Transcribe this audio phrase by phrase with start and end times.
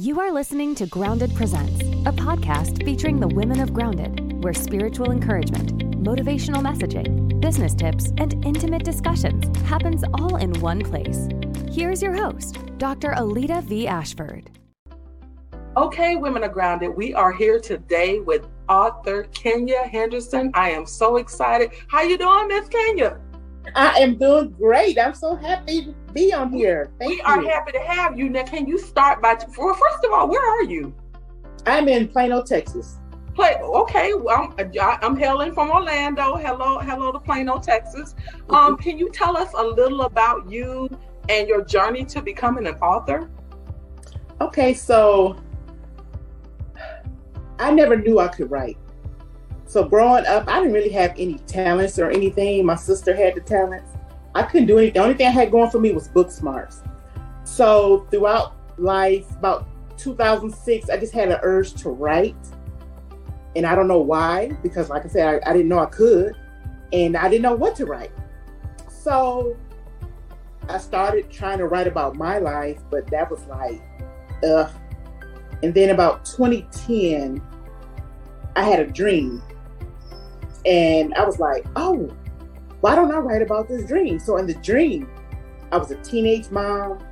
[0.00, 5.10] You are listening to Grounded Presents, a podcast featuring the women of Grounded, where spiritual
[5.10, 11.26] encouragement, motivational messaging, business tips, and intimate discussions happens all in one place.
[11.72, 13.10] Here's your host, Dr.
[13.14, 13.88] Alita V.
[13.88, 14.52] Ashford.
[15.76, 20.52] Okay, Women of Grounded, we are here today with author Kenya Henderson.
[20.54, 21.72] I am so excited.
[21.88, 23.18] How you doing, Miss Kenya?
[23.74, 24.98] I am doing great.
[24.98, 26.90] I'm so happy to be on here.
[26.98, 27.22] Thank we you.
[27.24, 28.28] are happy to have you.
[28.28, 30.94] Now, can you start by, well, first of all, where are you?
[31.66, 32.98] I'm in Plano, Texas.
[33.34, 36.36] Play, okay, well, I'm, I'm hailing from Orlando.
[36.36, 38.14] Hello, hello to Plano, Texas.
[38.50, 40.88] Um, can you tell us a little about you
[41.28, 43.30] and your journey to becoming an author?
[44.40, 45.36] Okay, so
[47.58, 48.78] I never knew I could write.
[49.68, 52.64] So growing up, I didn't really have any talents or anything.
[52.64, 53.92] My sister had the talents.
[54.34, 54.94] I couldn't do anything.
[54.94, 56.82] The only thing I had going for me was book smarts.
[57.44, 59.68] So throughout life, about
[59.98, 62.34] 2006, I just had an urge to write.
[63.56, 66.34] And I don't know why, because like I said, I, I didn't know I could.
[66.94, 68.12] And I didn't know what to write.
[68.88, 69.54] So
[70.70, 73.82] I started trying to write about my life, but that was like,
[74.44, 74.70] ugh.
[75.62, 77.42] And then about 2010,
[78.56, 79.42] I had a dream
[80.68, 82.14] and I was like, oh,
[82.80, 84.18] why don't I write about this dream?
[84.18, 85.10] So in the dream,
[85.72, 87.02] I was a teenage mom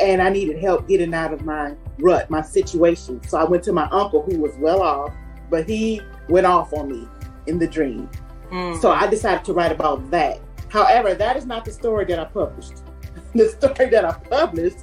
[0.00, 3.22] and I needed help getting out of my rut, my situation.
[3.28, 5.14] So I went to my uncle who was well off,
[5.48, 7.08] but he went off on me
[7.46, 8.10] in the dream.
[8.50, 8.80] Mm.
[8.80, 10.40] So I decided to write about that.
[10.68, 12.82] However, that is not the story that I published.
[13.34, 14.78] the story that I published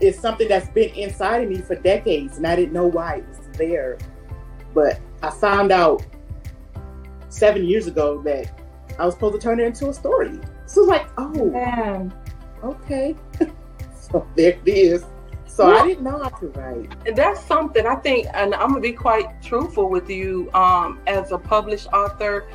[0.00, 3.28] is something that's been inside of me for decades and I didn't know why it
[3.28, 3.98] was there.
[4.72, 6.02] But I found out
[7.30, 8.60] seven years ago that
[8.98, 10.38] I was supposed to turn it into a story.
[10.66, 12.12] So like, oh, Man.
[12.62, 13.16] okay.
[13.94, 15.04] so there it is.
[15.46, 16.92] So well, I didn't know I could write.
[17.06, 20.50] And that's something I think, and I'm gonna be quite truthful with you.
[20.54, 22.48] Um, as a published author,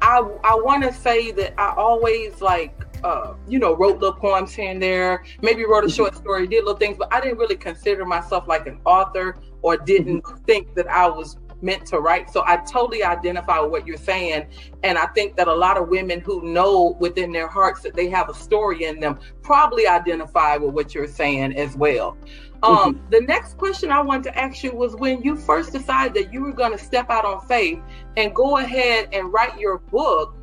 [0.00, 4.54] I I want to say that I always like uh, you know, wrote little poems
[4.54, 5.96] here and there, maybe wrote a mm-hmm.
[5.96, 9.76] short story, did little things, but I didn't really consider myself like an author or
[9.76, 10.44] didn't mm-hmm.
[10.44, 12.30] think that I was meant to write.
[12.30, 14.46] So I totally identify with what you're saying.
[14.82, 18.08] And I think that a lot of women who know within their hearts that they
[18.08, 22.16] have a story in them probably identify with what you're saying as well.
[22.62, 23.10] Um, mm-hmm.
[23.10, 26.42] The next question I wanted to ask you was when you first decided that you
[26.42, 27.80] were going to step out on faith
[28.16, 30.36] and go ahead and write your book,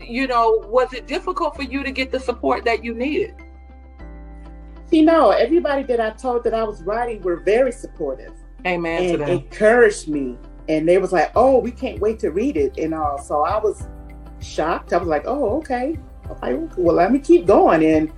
[0.00, 3.34] you know, was it difficult for you to get the support that you needed?
[4.90, 8.34] You know, everybody that I told that I was writing were very supportive.
[8.66, 9.20] Amen.
[9.20, 10.36] And encouraged me.
[10.68, 13.18] And they was like, oh, we can't wait to read it and all.
[13.18, 13.86] So I was
[14.40, 14.92] shocked.
[14.92, 15.98] I was like, oh, okay.
[16.40, 17.84] Like, well, let me keep going.
[17.84, 18.12] And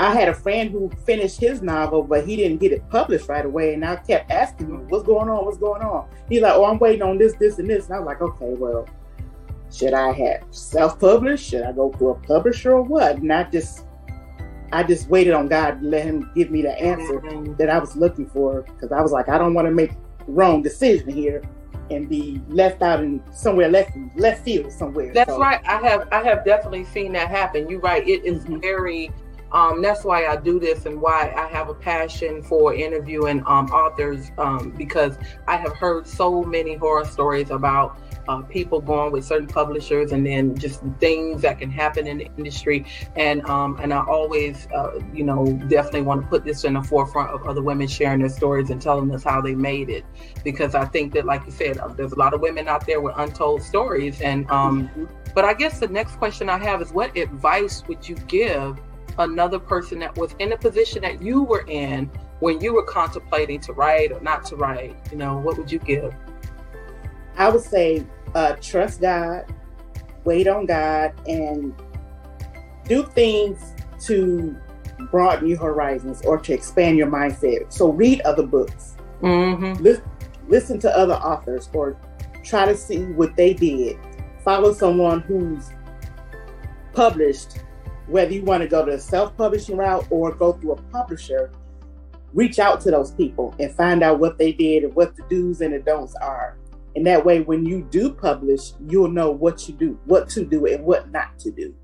[0.00, 3.46] I had a friend who finished his novel, but he didn't get it published right
[3.46, 3.74] away.
[3.74, 5.44] And I kept asking him, what's going on?
[5.44, 6.08] What's going on?
[6.28, 7.86] He's like, oh, I'm waiting on this, this, and this.
[7.86, 8.88] And I was like, okay, well,
[9.70, 11.48] should I have self-published?
[11.48, 13.22] Should I go to a publisher or what?
[13.22, 13.86] Not just
[14.72, 17.54] I just waited on God to let Him give me the answer mm-hmm.
[17.56, 19.92] that I was looking for because I was like, I don't want to make
[20.26, 21.42] wrong decision here
[21.90, 25.12] and be left out in somewhere left left field somewhere.
[25.12, 25.38] That's so.
[25.38, 25.60] right.
[25.66, 27.68] I have I have definitely seen that happen.
[27.68, 28.06] You're right.
[28.06, 28.60] It is mm-hmm.
[28.60, 29.10] very.
[29.52, 33.66] Um, that's why I do this and why I have a passion for interviewing um,
[33.66, 37.98] authors um, because I have heard so many horror stories about
[38.28, 42.30] uh, people going with certain publishers and then just things that can happen in the
[42.38, 42.86] industry.
[43.16, 46.82] And um, and I always, uh, you know, definitely want to put this in the
[46.82, 50.04] forefront of other women sharing their stories and telling us how they made it.
[50.44, 53.00] Because I think that, like you said, uh, there's a lot of women out there
[53.00, 54.20] with untold stories.
[54.20, 58.14] And um, but I guess the next question I have is, what advice would you
[58.14, 58.78] give
[59.18, 63.60] another person that was in a position that you were in when you were contemplating
[63.60, 64.96] to write or not to write?
[65.10, 66.14] You know, what would you give?
[67.36, 69.44] I would say uh, trust God,
[70.24, 71.74] wait on God, and
[72.86, 73.74] do things
[74.06, 74.56] to
[75.10, 77.72] broaden your horizons or to expand your mindset.
[77.72, 79.82] So read other books, mm-hmm.
[79.82, 80.04] listen,
[80.48, 81.96] listen to other authors, or
[82.42, 83.98] try to see what they did.
[84.44, 85.70] Follow someone who's
[86.92, 87.58] published,
[88.12, 91.50] whether you want to go to a self-publishing route or go through a publisher.
[92.32, 95.60] Reach out to those people and find out what they did and what the do's
[95.60, 96.56] and the don'ts are
[96.94, 100.66] and that way, when you do publish, you'll know what you do, what to do,
[100.66, 101.74] and what not to do,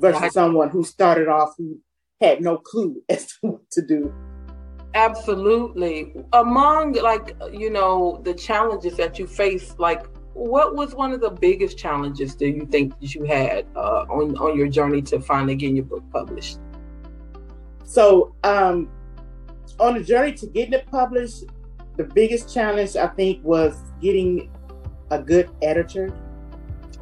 [0.00, 1.78] versus someone who started off who
[2.20, 4.12] had no clue as to what to do.
[4.94, 6.14] Absolutely.
[6.32, 11.30] Among like you know the challenges that you face, like what was one of the
[11.30, 15.54] biggest challenges do you think that you had uh, on on your journey to finally
[15.54, 16.58] getting your book published?
[17.84, 18.90] So um,
[19.78, 21.44] on the journey to getting it published,
[21.96, 24.50] the biggest challenge I think was getting
[25.10, 26.12] a good editor.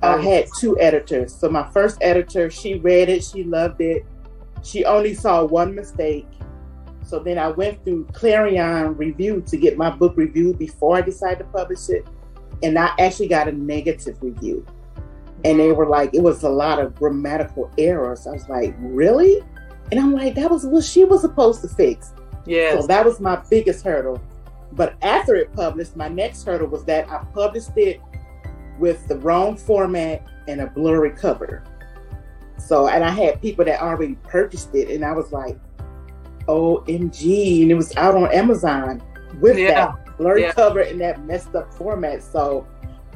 [0.02, 1.34] I had two editors.
[1.34, 4.04] So my first editor, she read it, she loved it.
[4.64, 6.26] She only saw one mistake.
[7.04, 11.38] So then I went through Clarion Review to get my book reviewed before I decided
[11.38, 12.06] to publish it.
[12.62, 14.66] And I actually got a negative review.
[15.44, 18.26] And they were like, it was a lot of grammatical errors.
[18.26, 19.42] I was like, really?
[19.90, 22.12] And I'm like, that was what she was supposed to fix.
[22.46, 22.80] Yeah.
[22.80, 24.20] So that was my biggest hurdle.
[24.72, 28.00] But after it published, my next hurdle was that I published it
[28.78, 31.64] with the wrong format and a blurry cover.
[32.58, 35.58] So, and I had people that already purchased it, and I was like,
[36.46, 37.62] OMG.
[37.62, 39.02] And it was out on Amazon
[39.40, 39.72] with Yeah.
[39.72, 40.52] that blurry Yeah.
[40.52, 42.22] cover in that messed up format.
[42.22, 42.66] So,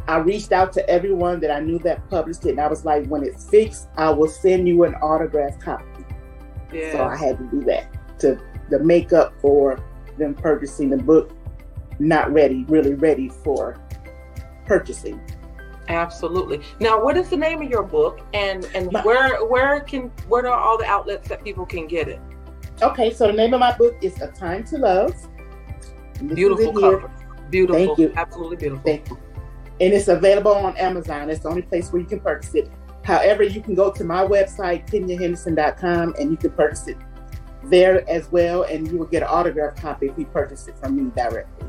[0.09, 3.07] I reached out to everyone that I knew that published it, and I was like,
[3.09, 6.05] when it's fixed, I will send you an autographed copy.
[6.73, 6.93] Yeah.
[6.93, 8.39] So I had to do that to
[8.71, 9.79] the makeup for
[10.17, 11.33] them purchasing the book,
[11.99, 13.77] not ready, really ready for
[14.65, 15.21] purchasing.
[15.89, 16.61] Absolutely.
[16.81, 20.47] Now, what is the name of your book, and and My- where where can where
[20.47, 22.21] are all the outlets that people can get it?
[22.83, 25.15] Okay, so the name of my book is A Time to Love.
[26.19, 27.11] And this is Beautiful cover.
[27.51, 27.87] Beautiful.
[27.87, 28.13] Thank you.
[28.17, 28.85] Absolutely beautiful.
[28.85, 29.19] Thank you.
[29.81, 31.31] And it's available on Amazon.
[31.31, 32.71] It's the only place where you can purchase it.
[33.05, 36.97] However, you can go to my website, kenyahenderson.com, and you can purchase it
[37.65, 38.63] there as well.
[38.65, 41.69] And you will get an autographed copy if you purchase it from me directly.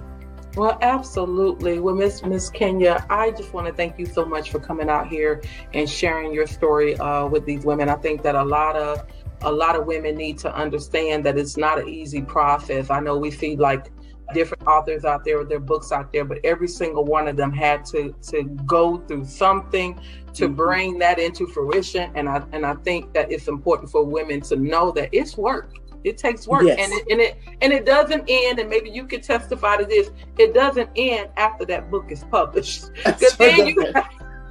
[0.56, 1.80] Well, absolutely.
[1.80, 5.08] Well, Miss Miss Kenya, I just want to thank you so much for coming out
[5.08, 5.44] here
[5.76, 7.90] and sharing your story uh, with these women.
[7.90, 9.06] I think that a lot of
[9.42, 12.90] a lot of women need to understand that it's not an easy process.
[12.90, 13.92] I know we see like
[14.34, 17.52] different authors out there with their books out there, but every single one of them
[17.52, 20.00] had to to go through something
[20.34, 20.56] to Mhm.
[20.56, 22.12] bring that into fruition.
[22.16, 25.72] And I and I think that it's important for women to know that it's work.
[26.04, 26.80] It takes work, Yes.
[26.80, 28.60] and it and it and it doesn't end.
[28.60, 30.12] And maybe you could testify to this.
[30.38, 32.86] It doesn't end after that book is published.
[33.06, 33.94] Because then you.